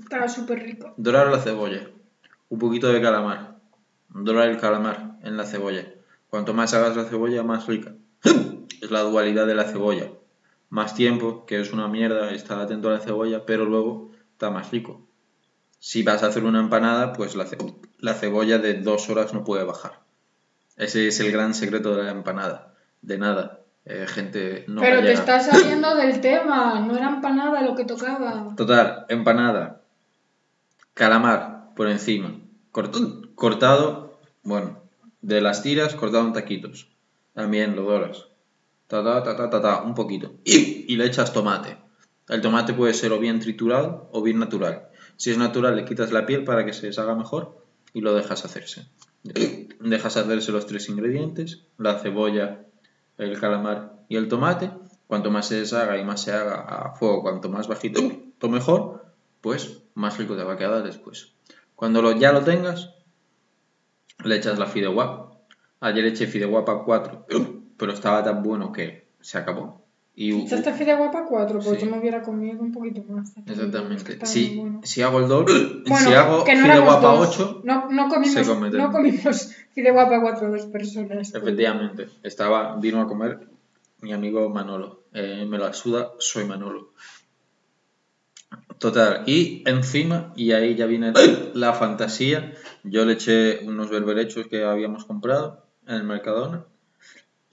[0.00, 0.94] Estaba súper rico.
[0.96, 1.90] dorar la cebolla,
[2.48, 3.58] un poquito de calamar,
[4.10, 5.92] dorar el calamar en la cebolla.
[6.28, 7.94] Cuanto más hagas la cebolla, más rica.
[8.80, 10.10] Es la dualidad de la cebolla.
[10.70, 14.70] Más tiempo, que es una mierda, estar atento a la cebolla, pero luego está más
[14.70, 15.06] rico.
[15.78, 17.58] Si vas a hacer una empanada, pues la, ce-
[17.98, 20.03] la cebolla de dos horas no puede bajar.
[20.76, 22.74] Ese es el gran secreto de la empanada.
[23.02, 23.60] De nada.
[23.84, 26.80] Eh, gente no Pero te estás saliendo del tema.
[26.80, 28.54] No era empanada lo que tocaba.
[28.56, 29.82] Total, empanada.
[30.94, 32.34] Calamar por encima.
[32.72, 34.80] Cort- cortado, bueno,
[35.22, 36.88] de las tiras, cortado en taquitos.
[37.34, 38.26] También lo doras.
[38.86, 40.34] Ta, ta, ta, ta, ta, ta, un poquito.
[40.44, 41.76] Y, y le echas tomate.
[42.28, 44.88] El tomate puede ser o bien triturado o bien natural.
[45.16, 47.58] Si es natural, le quitas la piel para que se deshaga mejor
[47.92, 48.86] y lo dejas hacerse.
[49.24, 52.66] Dejas hacerse los tres ingredientes, la cebolla,
[53.16, 54.70] el calamar y el tomate.
[55.06, 58.00] Cuanto más se deshaga y más se haga a fuego, cuanto más bajito,
[58.38, 59.06] to mejor,
[59.40, 61.32] pues más rico te va a quedar después.
[61.74, 62.94] Cuando ya lo tengas,
[64.24, 65.30] le echas la fideuá.
[65.80, 67.26] Ayer eché fideuá para 4,
[67.76, 69.83] pero estaba tan bueno que se acabó.
[70.16, 71.86] Y Echaste fideuá para cuatro, pues Sí.
[71.86, 73.30] yo me hubiera comido un poquito más.
[73.36, 74.12] Es que Exactamente.
[74.12, 74.80] estaba Si, bueno.
[74.84, 77.14] si hago el doble, Bueno, si hago no fideuá para.
[77.20, 81.34] 8, No, no comimos, no comimos fideuá para cuatro dos personas.
[81.34, 83.40] efectivamente, estaba, vino a comer
[84.02, 85.02] mi amigo Manolo.
[85.12, 86.92] Eh, me la suda, soy Manolo.
[88.78, 91.12] Total, y encima, y ahí ya viene
[91.54, 92.52] la fantasía,
[92.84, 96.66] yo le eché unos berberechos que habíamos comprado en el Mercadona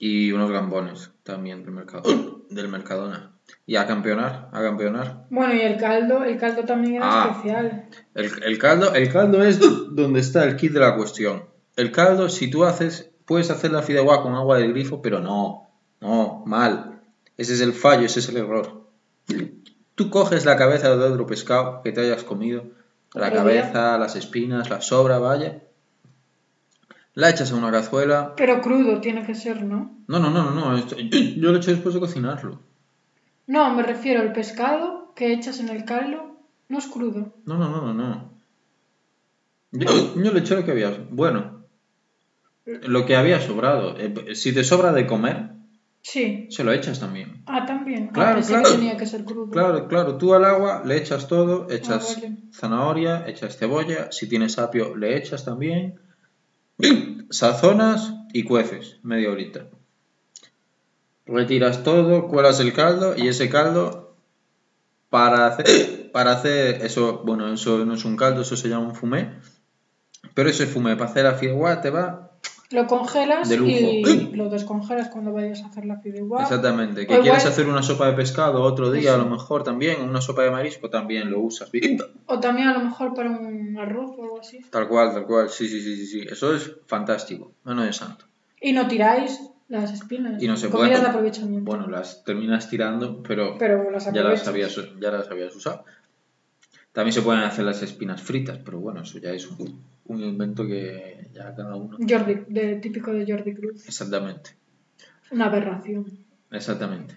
[0.04, 2.22] y unos gambones también del Mercadona.
[2.50, 3.30] Del Mercadona.
[3.66, 5.26] Y a campeonar, a campeonar.
[5.30, 7.30] Bueno, y el caldo, el caldo también era Ah.
[7.30, 7.86] especial.
[8.14, 9.60] El, el caldo, el caldo es
[9.94, 11.44] donde está el kit de la cuestión.
[11.76, 15.70] El caldo, si tú haces, puedes hacer la fideuá con agua del grifo, pero no,
[16.00, 17.00] no, mal.
[17.36, 18.88] Ese es el fallo, ese es el error.
[19.94, 22.64] Tú coges la cabeza de otro pescado que te hayas comido,
[23.14, 25.62] la cabeza, las espinas, la sobra, vaya,
[27.14, 28.34] la echas a una cazuela.
[28.36, 29.96] Pero crudo tiene que ser, ¿no?
[30.08, 32.60] No, no, no, no, no, esto- yo, lo he hecho después de cocinarlo.
[33.46, 36.36] No, me refiero al pescado que echas en el caldo.
[36.68, 37.34] No es crudo.
[37.44, 38.32] No, no, no, no, no.
[39.72, 40.90] Yo, yo le eché lo que había.
[41.10, 41.64] Bueno,
[42.64, 43.96] lo que había sobrado.
[43.98, 45.50] Eh, Si te sobra de comer,
[46.02, 46.46] Sí.
[46.50, 47.42] se lo echas también.
[47.46, 48.06] Ah, también.
[48.10, 48.64] Ah, Claro, claro.
[48.64, 49.50] que tenía que ser crudo.
[49.50, 52.36] Claro, claro, tú al agua le echas todo, echas Ah, vale.
[52.52, 56.00] zanahoria, echas cebolla, si tienes apio le echas también,
[57.30, 59.66] sazonas y cueces media horita.
[61.26, 64.16] Retiras todo, cuelas el caldo y ese caldo
[65.08, 68.94] para hacer, para hacer eso, bueno, eso no es un caldo, eso se llama un
[68.94, 69.38] fumé,
[70.34, 72.31] pero ese fumé para hacer la fideuá te va
[72.72, 73.70] Lo congelas De lujo.
[73.70, 76.42] y lo descongelas cuando vayas a hacer la fideuá.
[76.42, 79.62] Exactamente, que O igual- quieres hacer una sopa de pescado otro día, a lo mejor
[79.62, 81.70] también, una sopa de marisco también lo usas.
[82.26, 84.60] O también a lo mejor para un arroz o algo así.
[84.70, 86.20] Tal cual, tal cual, sí, sí, sí, sí, sí.
[86.30, 88.24] Eso es fantástico, mano de santo.
[88.60, 90.42] Y no tiráis las espinas.
[90.42, 91.02] Y no se Comidas puede.
[91.02, 91.64] de aprovechamiento.
[91.64, 95.84] Bueno, las terminas tirando, pero, pero las ya, las habías, ya las habías usado.
[96.92, 100.66] También se pueden hacer las espinas fritas, pero bueno, eso ya es un, un invento
[100.66, 101.96] que ya cada uno.
[102.06, 103.86] Jordi, de, típico de Jordi Cruz.
[103.86, 104.50] Exactamente,
[105.30, 106.06] Una aberración.
[106.50, 107.14] exactamente.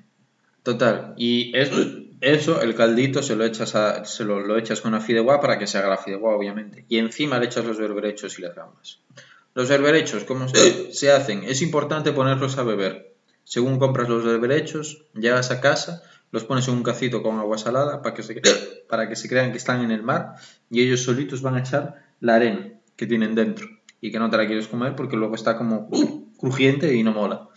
[0.63, 1.75] Total, y eso,
[2.21, 5.59] eso el caldito se lo echas a, se lo, lo echas con la fideuá para
[5.59, 6.85] que se haga la fideuá, obviamente.
[6.89, 8.99] Y encima le echas los berberechos y las gambas.
[9.53, 11.43] Los berberechos, ¿cómo se, se hacen?
[11.43, 13.13] Es importante ponerlos a beber.
[13.43, 16.01] Según compras los berberechos, llegas a casa,
[16.35, 18.41] los pones en un cacito con agua salada para que, se,
[18.89, 20.35] para que se crean que están en el mar
[20.69, 23.67] y ellos solitos van a echar la arena que tienen dentro
[24.01, 25.89] y que no te la quieres comer porque luego está como
[26.37, 27.47] crujiente y no mola.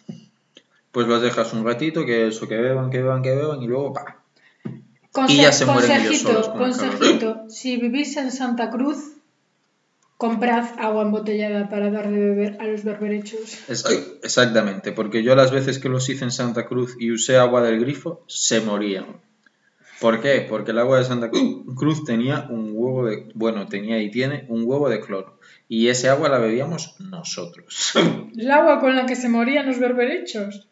[0.92, 3.92] Pues los dejas un ratito, que eso, que beban, que beban, que beban y luego
[3.92, 4.22] ¡pa!
[5.12, 7.42] Conse- Y ya se mueren ellos consejito, solos consejito.
[7.48, 8.98] Si vivís en Santa Cruz,
[10.18, 13.58] comprad agua embotellada para dar de beber a los berberechos.
[13.70, 17.80] Exactamente, porque yo las veces que los hice en Santa Cruz y usé agua del
[17.80, 19.06] grifo, se morían.
[20.00, 20.46] ¿Por qué?
[20.48, 23.30] Porque el agua de Santa Cru- Cruz tenía un huevo de...
[23.34, 25.38] Bueno, tenía y tiene un huevo de cloro.
[25.68, 27.92] Y ese agua la bebíamos nosotros.
[28.36, 30.68] ¿El agua con la que se morían los berberechos?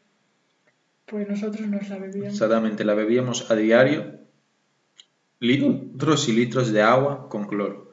[1.07, 2.35] Pues nosotros nos la bebíamos.
[2.35, 4.15] Exactamente, la bebíamos a diario.
[5.41, 7.86] Litros y litros de agua con cloro.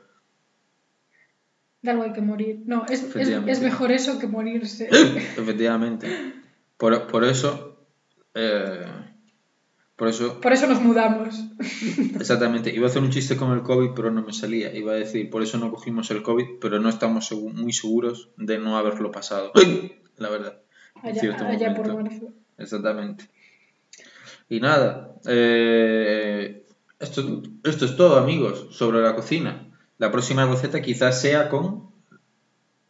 [1.84, 2.62] De algo hay que morir.
[2.66, 4.88] No, es, es, mejor eso que morirse.
[5.38, 6.08] Efectivamente.
[6.78, 7.86] Por, por eso...
[8.34, 8.86] eh,
[9.96, 11.36] por eso Por eso nos mudamos.
[12.16, 14.74] Exactamente, iba a hacer un chiste con el COVID, pero no me salía.
[14.76, 18.30] Iba a decir, por eso no cogimos el COVID, pero no estamos segu- muy seguros
[18.38, 19.52] de no haberlo pasado.
[20.18, 20.60] La verdad.
[21.02, 22.30] Allá, cierto allá por marzo.
[22.58, 23.30] Exactamente.
[24.50, 26.66] Y nada, eh,
[27.00, 29.70] esto, esto es todo, amigos, sobre la cocina.
[30.04, 31.84] La próxima receta quizás sea con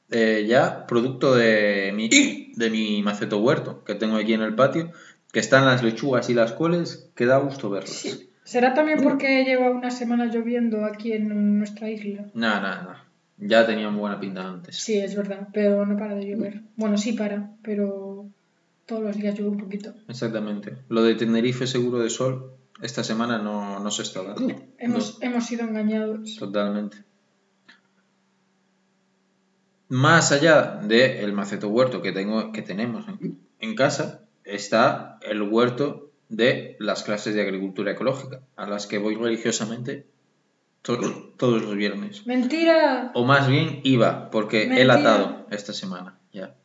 [0.10, 4.92] eh, ya producto de mi, de mi maceto huerto que tengo aquí en el patio,
[5.32, 7.92] que están las lechugas y las coles, que da gusto verlas.
[7.92, 8.32] Sí.
[8.44, 12.32] ¿Será también porque lleva una semana lloviendo aquí en nuestra isla?
[12.34, 13.08] Nada, nada, nada.
[13.38, 14.76] Ya tenían buena pinta antes.
[14.76, 16.62] Sí, es verdad, pero no para de llover.
[16.78, 18.26] Bueno, sí para, pero
[18.88, 19.94] todos los días llueve un poquito.
[20.08, 20.78] Exactamente.
[20.90, 24.56] Lo de Tenerife seguro de sol, esta semana no, no se está dando.
[24.78, 26.36] Hemos, hemos sido engañados.
[26.38, 26.98] Totalmente.
[29.90, 36.12] Más allá del maceto huerto que, tengo, que tenemos en, en casa, está el huerto
[36.30, 40.08] de las clases de agricultura ecológica, a las que voy religiosamente
[40.82, 42.26] to- todos los viernes.
[42.26, 43.12] ¡Mentira!
[43.14, 44.86] O más bien iba, porque he Mentira.
[44.96, 46.56] latado esta semana ya.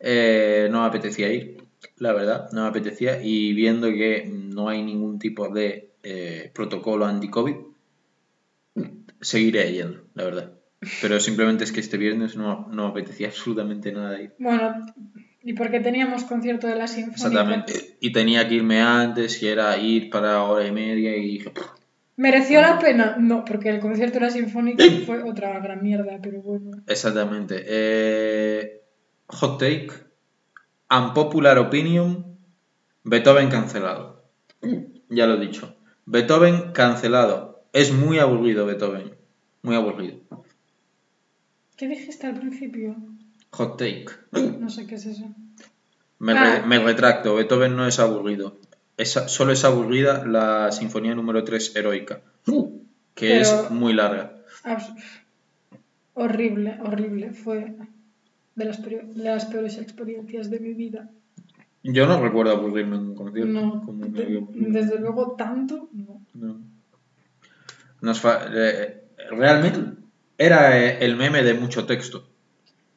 [0.00, 1.64] Eh, no me apetecía ir,
[1.96, 3.22] la verdad, no me apetecía.
[3.22, 7.54] Y viendo que no hay ningún tipo de eh, protocolo anti-COVID,
[9.20, 10.52] seguiré yendo, la verdad.
[11.02, 14.32] Pero simplemente es que este viernes no, no me apetecía absolutamente nada ir.
[14.38, 14.86] Bueno,
[15.42, 17.26] y porque teníamos concierto de la Sinfónica.
[17.28, 17.96] Exactamente.
[18.00, 21.78] Y tenía que irme antes y era ir para hora y media y dije, "Pff,
[22.18, 23.16] ¿Mereció la pena?
[23.16, 26.82] No, porque el concierto de la Sinfónica fue otra gran mierda, pero bueno.
[26.88, 27.64] Exactamente.
[27.64, 28.82] Eh,
[29.28, 29.90] hot take.
[30.90, 32.24] Unpopular opinion.
[33.04, 34.22] Beethoven cancelado.
[35.08, 35.74] Ya lo he dicho.
[36.06, 37.62] Beethoven cancelado.
[37.72, 39.14] Es muy aburrido Beethoven.
[39.62, 40.18] Muy aburrido.
[41.76, 42.96] ¿Qué dijiste al principio?
[43.50, 44.06] Hot take.
[44.32, 45.24] No sé qué es eso.
[46.18, 46.60] Me, Ah.
[46.60, 47.34] re- me retracto.
[47.36, 48.56] Beethoven no es aburrido.
[48.96, 52.20] Es, solo es aburrida la sinfonía número 3 heroica.
[53.14, 54.34] Que Pero- es muy larga.
[56.14, 57.32] Horrible, horrible.
[57.32, 57.76] Fue
[58.58, 61.10] de las, peor- de las peores experiencias de mi vida.
[61.84, 63.52] Yo no recuerdo aburrirme en un concierto.
[63.52, 66.20] No, como de- desde luego tanto, no.
[66.34, 66.60] No.
[68.00, 69.80] Nos fa- eh, realmente
[70.36, 72.28] era eh, el meme de mucho texto.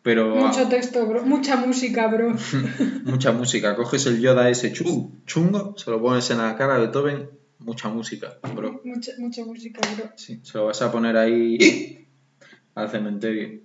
[0.03, 1.23] Pero Mucho texto, bro.
[1.23, 2.35] Mucha música, bro.
[3.05, 3.75] mucha música.
[3.75, 7.87] Coges el Yoda ese chu- chungo, se lo pones en la cara a Beethoven, mucha
[7.89, 8.81] música, bro.
[8.83, 10.09] Mucha, mucha música, bro.
[10.15, 12.07] Sí, se lo vas a poner ahí
[12.73, 13.61] al cementerio.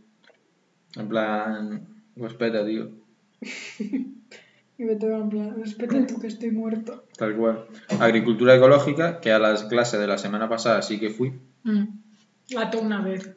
[0.96, 2.90] En plan, respeta, tío.
[4.78, 7.06] Y me tengo en plan, respeta tú que estoy muerto.
[7.16, 7.64] Tal cual.
[7.98, 11.32] Agricultura ecológica, que a las clases de la semana pasada sí que fui.
[11.62, 11.85] Mm.
[12.50, 13.35] La to una vez.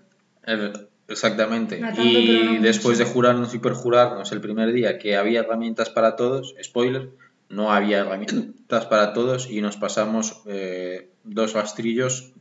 [1.08, 1.78] Exactamente.
[1.78, 2.62] Tanto, y no mucho.
[2.62, 7.12] después de jurarnos y perjurarnos el primer día que había herramientas para todos, spoiler,
[7.48, 12.34] no había herramientas para todos y nos pasamos eh, dos rastrillos,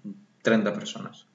[0.42, 1.26] 30 personas.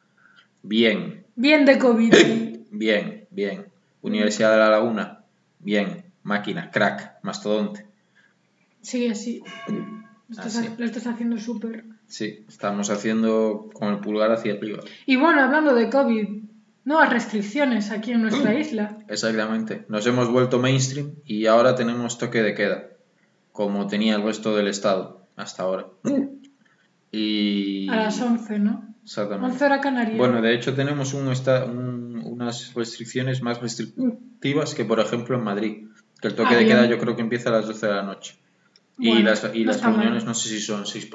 [0.64, 2.14] Bien, Bien de COVID.
[2.72, 3.73] bien, bien.
[4.04, 5.24] Universidad de La Laguna,
[5.60, 6.06] bien.
[6.24, 7.86] Máquina, crack, mastodonte.
[8.82, 9.42] Sí, así.
[9.68, 9.76] Lo
[10.30, 10.70] estás, Así.
[10.78, 11.84] lo estás haciendo súper.
[12.08, 14.80] Sí, estamos haciendo con el pulgar hacia arriba.
[15.06, 16.28] Y bueno, hablando de COVID,
[16.86, 19.00] nuevas restricciones aquí en nuestra isla.
[19.10, 19.86] Exactamente.
[19.90, 22.88] Nos hemos vuelto mainstream y ahora tenemos toque de queda,
[23.52, 25.88] como tenía el resto del estado hasta ahora.
[27.12, 27.90] Y...
[27.92, 28.84] A las 11, ¿no?
[29.04, 29.52] Exactamente.
[29.54, 30.18] 11 hora canaria.
[30.18, 32.13] Bueno, de hecho tenemos un esta- un-
[32.44, 35.88] unas restricciones más restrictivas que, por ejemplo, en Madrid.
[36.22, 38.04] Que el toque Ah, de queda yo creo que empieza a las 12 de la
[38.04, 38.36] noche.
[38.98, 39.94] Y las, y no las mal.
[39.96, 41.10] reuniones no sé si son 6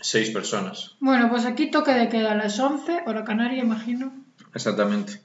[0.00, 0.96] seis personas.
[1.00, 4.12] Bueno, pues aquí toque de queda a las 11, hora canaria, imagino.
[4.54, 5.20] Exactamente.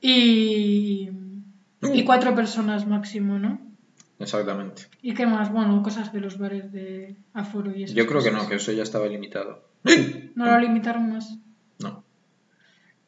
[0.00, 1.10] Y.
[1.82, 3.60] Y cuatro personas máximo, ¿no?
[4.18, 4.82] Exactamente.
[5.00, 5.50] ¿Y qué más?
[5.50, 7.94] Bueno, cosas de los bares de aforo y eso.
[7.94, 9.64] Yo creo que no, que eso ya estaba limitado.
[10.34, 11.38] No lo limitaron más.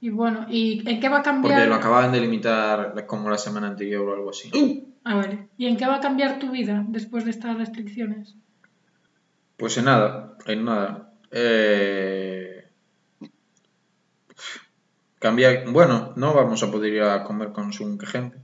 [0.02, 1.68] Y bueno, ¿y en qué va a Porque cambiar?
[1.68, 4.50] lo acababan de limitar como la semana anterior o algo así.
[5.04, 5.46] Ah, vale.
[5.56, 8.34] ¿Y en qué va a cambiar tu vida después de estas restricciones?
[9.56, 11.12] Pues en nada, en nada.
[11.30, 12.66] Eh...
[15.20, 15.62] Cambia.
[15.68, 18.38] Bueno, no vamos a poder ir a comer con su gente.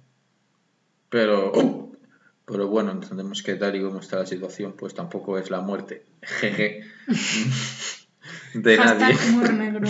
[1.09, 1.51] Pero.
[2.44, 6.07] Pero bueno, entendemos que tal y como está la situación, pues tampoco es la muerte.
[6.23, 6.85] Jeje.
[8.55, 9.16] De nadie.
[9.33, 9.88] Humor negro.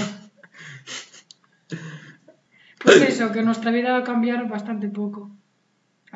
[2.84, 5.30] Pues eso, que nuestra vida va a cambiar bastante poco.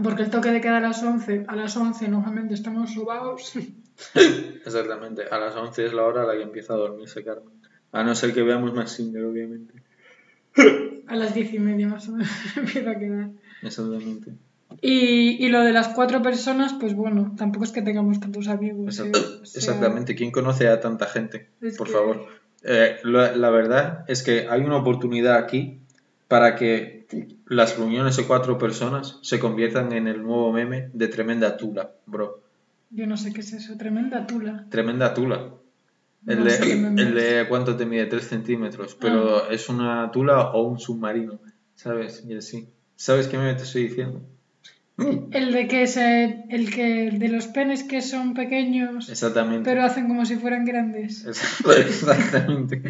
[0.02, 3.52] Porque el toque de queda a las 11, a las 11 normalmente estamos sobados.
[4.64, 5.22] Exactamente.
[5.30, 7.52] A las 11 es la hora a la que empieza a dormirse Carmen.
[7.92, 9.74] A no ser que veamos más Singer, obviamente.
[11.08, 13.28] A las 10 y media más o menos empieza a quedar.
[13.62, 14.32] Exactamente.
[14.80, 18.98] Y, y lo de las cuatro personas, pues bueno, tampoco es que tengamos tantos amigos.
[18.98, 19.02] ¿eh?
[19.12, 20.14] Exact- O sea, Exactamente.
[20.14, 21.50] ¿Quién conoce a tanta gente?
[21.76, 22.26] Por que- favor.
[22.64, 25.80] Eh, la, la verdad es que hay una oportunidad aquí
[26.32, 27.04] para que
[27.44, 32.40] las reuniones de cuatro personas se conviertan en el nuevo meme de tremenda tula, bro.
[32.88, 34.64] Yo no sé qué es eso, tremenda tula.
[34.70, 35.50] Tremenda tula.
[36.26, 37.48] El, de, el es.
[37.48, 41.38] cuánto te mide, 3 centímetros, pero es una tula o un submarino,
[41.74, 42.24] ¿sabes?
[42.26, 42.66] Y así.
[42.96, 44.22] ¿Sabes qué meme te estoy diciendo?
[45.32, 49.68] El de que se, el que de los penes que son pequeños, Exactamente.
[49.68, 51.26] pero hacen como si fueran grandes.
[51.26, 52.82] Exactamente.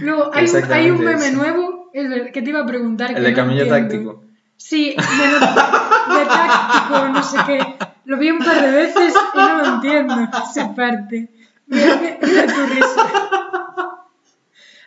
[0.00, 1.36] Luego hay un, hay un Exactamente meme eso.
[1.36, 3.12] nuevo, es ver- que te iba a preguntar.
[3.16, 3.88] El de no camello entiendo.
[3.88, 4.24] táctico.
[4.56, 7.58] Sí, de, de táctico, no sé qué.
[8.04, 10.14] Lo vi un par de veces y no lo entiendo,
[10.50, 11.28] esa parte.
[11.66, 13.08] Mira, mira- tu risa.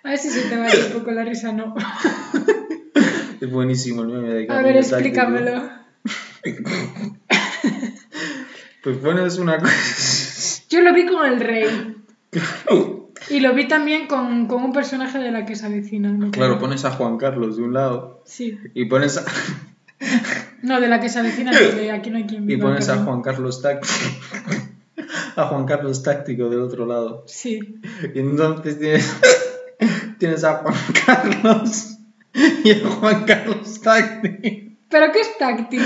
[0.03, 1.75] A ver si se te va a ir un poco la risa, no.
[3.41, 4.97] Es buenísimo el meme de A camello ver, táctico.
[4.97, 5.69] explícamelo.
[8.83, 10.61] Pues pones una cosa.
[10.69, 11.95] Yo lo vi con el rey.
[13.29, 16.11] Y lo vi también con, con un personaje de la que se avecina.
[16.11, 16.31] ¿no?
[16.31, 18.57] Claro, pones a Juan Carlos de un lado Sí.
[18.73, 19.25] y pones a,
[20.61, 22.97] No, de la que se avecina, de aquí no hay quien y pones a.
[23.03, 23.93] Juan Carlos táctico.
[25.37, 27.25] A Juan Carlos táctico del otro lado.
[27.27, 27.59] Sí.
[28.13, 29.13] Y entonces tienes,
[30.17, 30.73] tienes a Juan
[31.05, 31.97] Carlos
[32.63, 34.71] y a Juan Carlos táctico.
[34.89, 35.83] ¿Pero qué es táctico?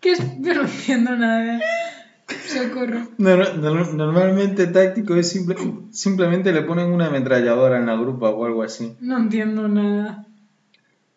[0.00, 0.20] ¿Qué es?
[0.40, 1.60] Yo no entiendo nada.
[3.18, 5.56] No, no, normalmente táctico es simple,
[5.90, 8.96] simplemente le ponen una ametralladora en la grupa o algo así.
[9.00, 10.26] No entiendo nada.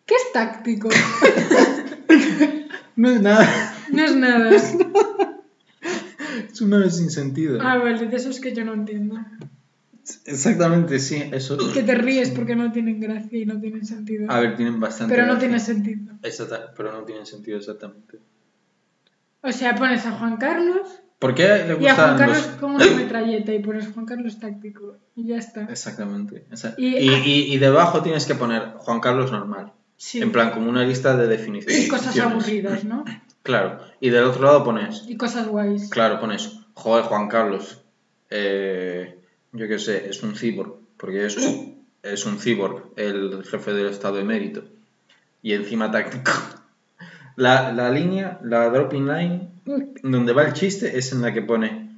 [0.04, 0.88] ¿Qué es táctico?
[2.96, 3.46] No es nada,
[3.92, 4.50] No es nada.
[4.56, 4.74] es
[6.62, 7.58] un meme sin sentido.
[7.60, 9.18] Ah, vale, de esos que yo no entiendo.
[10.24, 11.58] Exactamente, sí, eso.
[11.74, 14.30] Que te ríes porque no tienen gracia y no tienen sentido.
[14.30, 15.14] A ver, tienen bastante.
[15.14, 15.48] Pero no gracia.
[15.48, 16.14] tiene sentido.
[16.22, 18.18] Exacta- pero no tienen sentido exactamente.
[19.42, 22.56] O sea, pones a Juan Carlos ¿Por qué le y a Juan gustan Carlos los.?
[22.56, 25.62] con una metralleta y pones Juan Carlos táctico y ya está.
[25.64, 26.44] Exactamente.
[26.76, 29.72] Y- Y, y, y debajo tienes que poner Juan Carlos normal.
[29.96, 30.20] Sí.
[30.20, 31.86] En plan, como una lista de definiciones.
[31.86, 33.04] Y cosas aburridas, ¿no?
[33.42, 33.78] Claro.
[34.00, 35.88] Y del otro lado pones, Y cosas guays.
[35.88, 37.80] claro, pones, joder, Juan Carlos,
[38.28, 39.20] eh,
[39.52, 41.36] yo qué sé, es un cyborg, porque es,
[42.02, 44.64] es un cyborg, el jefe del Estado emérito.
[45.42, 46.32] Y encima táctico.
[47.36, 49.48] La, la línea, la dropping line,
[50.02, 51.90] donde va el chiste, es en la que pone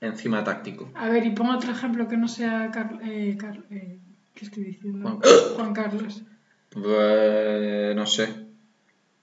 [0.00, 0.90] encima táctico.
[0.94, 3.98] A ver, y pongo otro ejemplo que no sea Car- eh, Car- eh,
[4.34, 5.00] ¿Qué estoy diciendo?
[5.08, 5.20] Juan-
[5.56, 6.22] Juan Carlos.
[6.70, 8.46] Pues, no sé.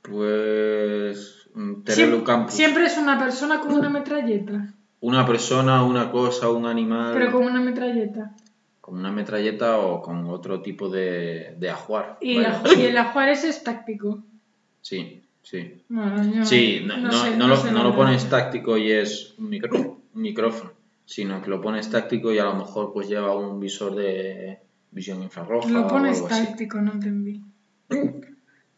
[0.02, 2.54] Pues, mm, Terelu Campos.
[2.54, 4.74] siempre es una persona con una metralleta.
[5.02, 7.14] Una persona, una cosa, un animal.
[7.14, 8.36] Pero con una metralleta.
[8.82, 12.18] Con una metralleta o con otro tipo de, de ajuar.
[12.22, 14.24] Y el ajuar ese es táctico.
[14.82, 15.82] Sí, sí.
[15.88, 20.00] Bueno, yo Sí, no, no- sé- no lo, sé pones táctico y es un, micro-
[20.14, 20.74] un micrófono,
[21.06, 24.60] sino que lo pones táctico y a lo mejor pues lleva un visor de
[24.92, 26.48] visión infrarroja Lo o pones así.
[26.48, 27.42] táctico, no entendí.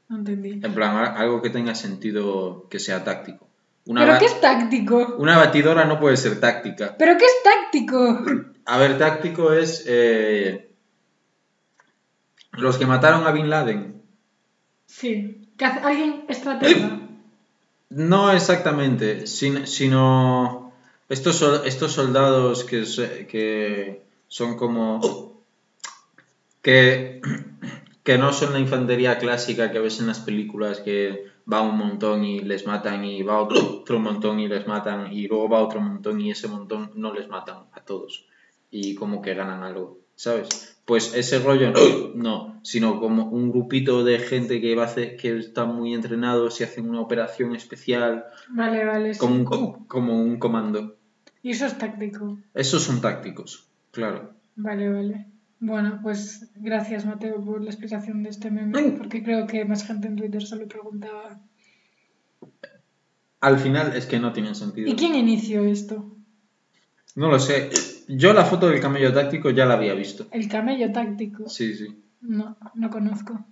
[0.09, 0.59] No entendí.
[0.63, 3.47] En plan, algo que tenga sentido que sea táctico.
[3.85, 5.15] Una, ¿Pero qué es táctico?
[5.17, 6.95] una batidora no puede ser táctica.
[6.99, 8.19] ¿Pero qué es táctico?
[8.65, 10.69] A ver, táctico es eh,
[12.51, 14.01] los que mataron a Bin Laden.
[14.85, 15.46] Sí.
[15.57, 16.99] ¿Que alguien estratega?
[17.89, 20.73] No exactamente, sin- sino
[21.09, 22.83] estos, estos soldados que,
[23.29, 25.41] que son como...
[26.61, 27.21] que,
[28.03, 32.23] que no son la infantería clásica que ves en las películas que va un montón
[32.25, 35.79] y les matan y va otro, otro montón y les matan y luego va otro
[35.79, 38.25] montón y ese montón no les matan a todos
[38.69, 40.77] y como que ganan algo, ¿sabes?
[40.83, 41.79] Pues ese rollo no,
[42.15, 46.59] no, sino como un grupito de gente que va a hacer, que están muy entrenados
[46.59, 49.13] y hacen una operación especial Vale, vale.
[49.13, 49.19] sí.
[49.19, 50.97] como un, como un comando.
[51.43, 52.37] Y eso es táctico.
[52.53, 54.33] Esos son tácticos, claro.
[54.55, 55.27] Vale, vale.
[55.59, 60.07] Bueno, pues gracias Mateo por la explicación de este meme, porque creo que más gente
[60.07, 61.39] en Twitter se lo preguntaba.
[63.39, 64.89] Al final es que no tienen sentido.
[64.89, 66.15] ¿Y quién inició esto?
[67.15, 67.69] No lo sé.
[68.07, 70.27] Yo la foto del camello táctico ya la había visto.
[70.31, 71.47] El camello táctico.
[71.49, 71.87] Sí, sí.
[72.21, 73.45] No, no conozco.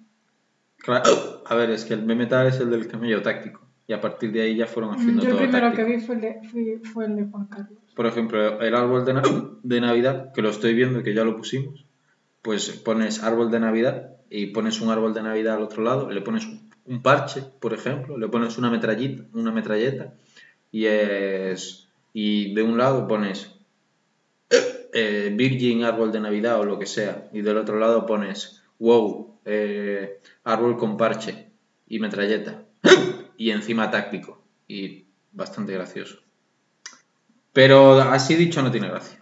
[0.78, 1.44] Claro.
[1.48, 3.62] A ver, es que el meme tal es el del camello táctico.
[3.88, 5.88] Y a partir de ahí ya fueron Mm, haciendo Yo el todo primero táctico.
[5.88, 6.40] que vi fue el de,
[6.84, 7.80] fue el de Juan Carlos.
[7.96, 9.22] Por ejemplo, el árbol de, na-
[9.62, 11.86] de Navidad, que lo estoy viendo, que ya lo pusimos,
[12.42, 16.22] pues pones árbol de Navidad y pones un árbol de Navidad al otro lado, le
[16.22, 16.48] pones
[16.88, 20.14] un, parche, por ejemplo, le pones una metralleta, una metralleta
[20.72, 23.55] y es y de un lado pones
[24.96, 29.36] eh, Virgin árbol de Navidad o lo que sea y del otro lado pones wow
[29.46, 31.48] eh, árbol con parche
[31.88, 32.64] y metralleta
[33.38, 36.20] y encima táctico y bastante gracioso.
[37.54, 39.20] Pero así dicho no tiene gracia.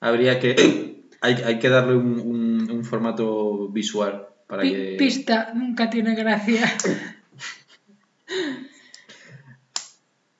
[0.00, 0.96] Habría que.
[1.22, 4.96] Hay, hay que darle un, un- un formato visual para que.
[4.98, 6.70] Pista, nunca tiene gracia.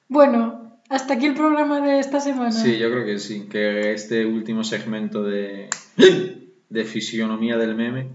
[0.08, 2.52] bueno, hasta aquí el programa de esta semana.
[2.52, 3.46] Sí, yo creo que sí.
[3.48, 5.68] Que este último segmento de,
[6.68, 8.08] de fisionomía del meme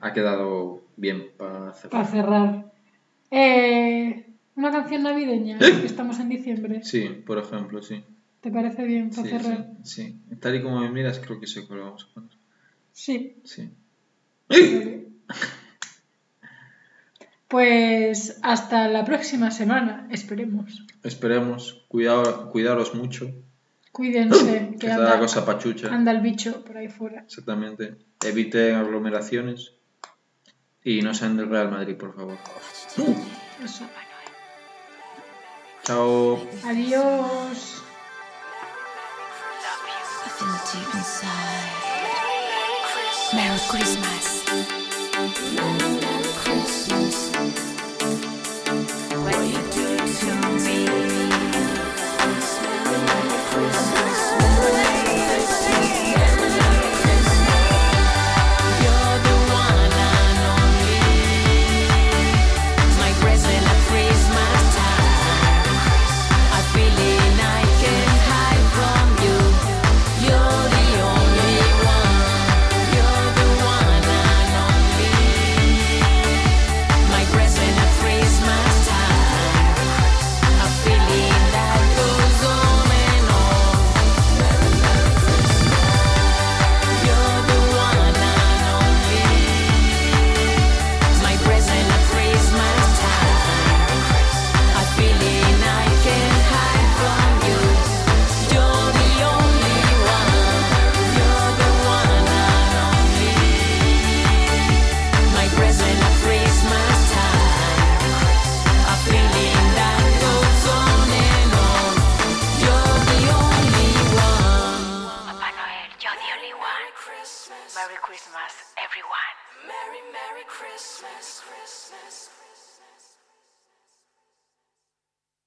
[0.00, 1.90] ha quedado bien para cerrar.
[1.90, 2.72] Para cerrar.
[3.30, 6.82] Eh, una canción navideña, que estamos en diciembre.
[6.82, 8.02] Sí, por ejemplo, sí.
[8.40, 9.66] ¿Te parece bien para Sí, cerrar?
[9.84, 10.36] sí, sí.
[10.40, 12.30] Tal y como me miras, creo que sé cuál vamos a poner.
[12.92, 13.36] Sí.
[13.44, 13.70] Sí.
[17.52, 20.86] Pues hasta la próxima semana, esperemos.
[21.04, 21.84] Esperemos.
[21.86, 23.30] Cuidado, cuidaros mucho.
[23.92, 25.88] Cuídense, Que que está la anda, cosa pachucha.
[25.94, 27.20] anda el bicho por ahí fuera.
[27.20, 27.96] Exactamente.
[28.24, 29.74] Eviten aglomeraciones.
[30.82, 32.38] Y no sean del Real Madrid, por favor.
[33.62, 33.86] Eso.
[35.84, 36.40] Chao.
[36.64, 37.82] Adiós.
[43.34, 44.42] Merry Christmas.
[46.52, 47.71] Merry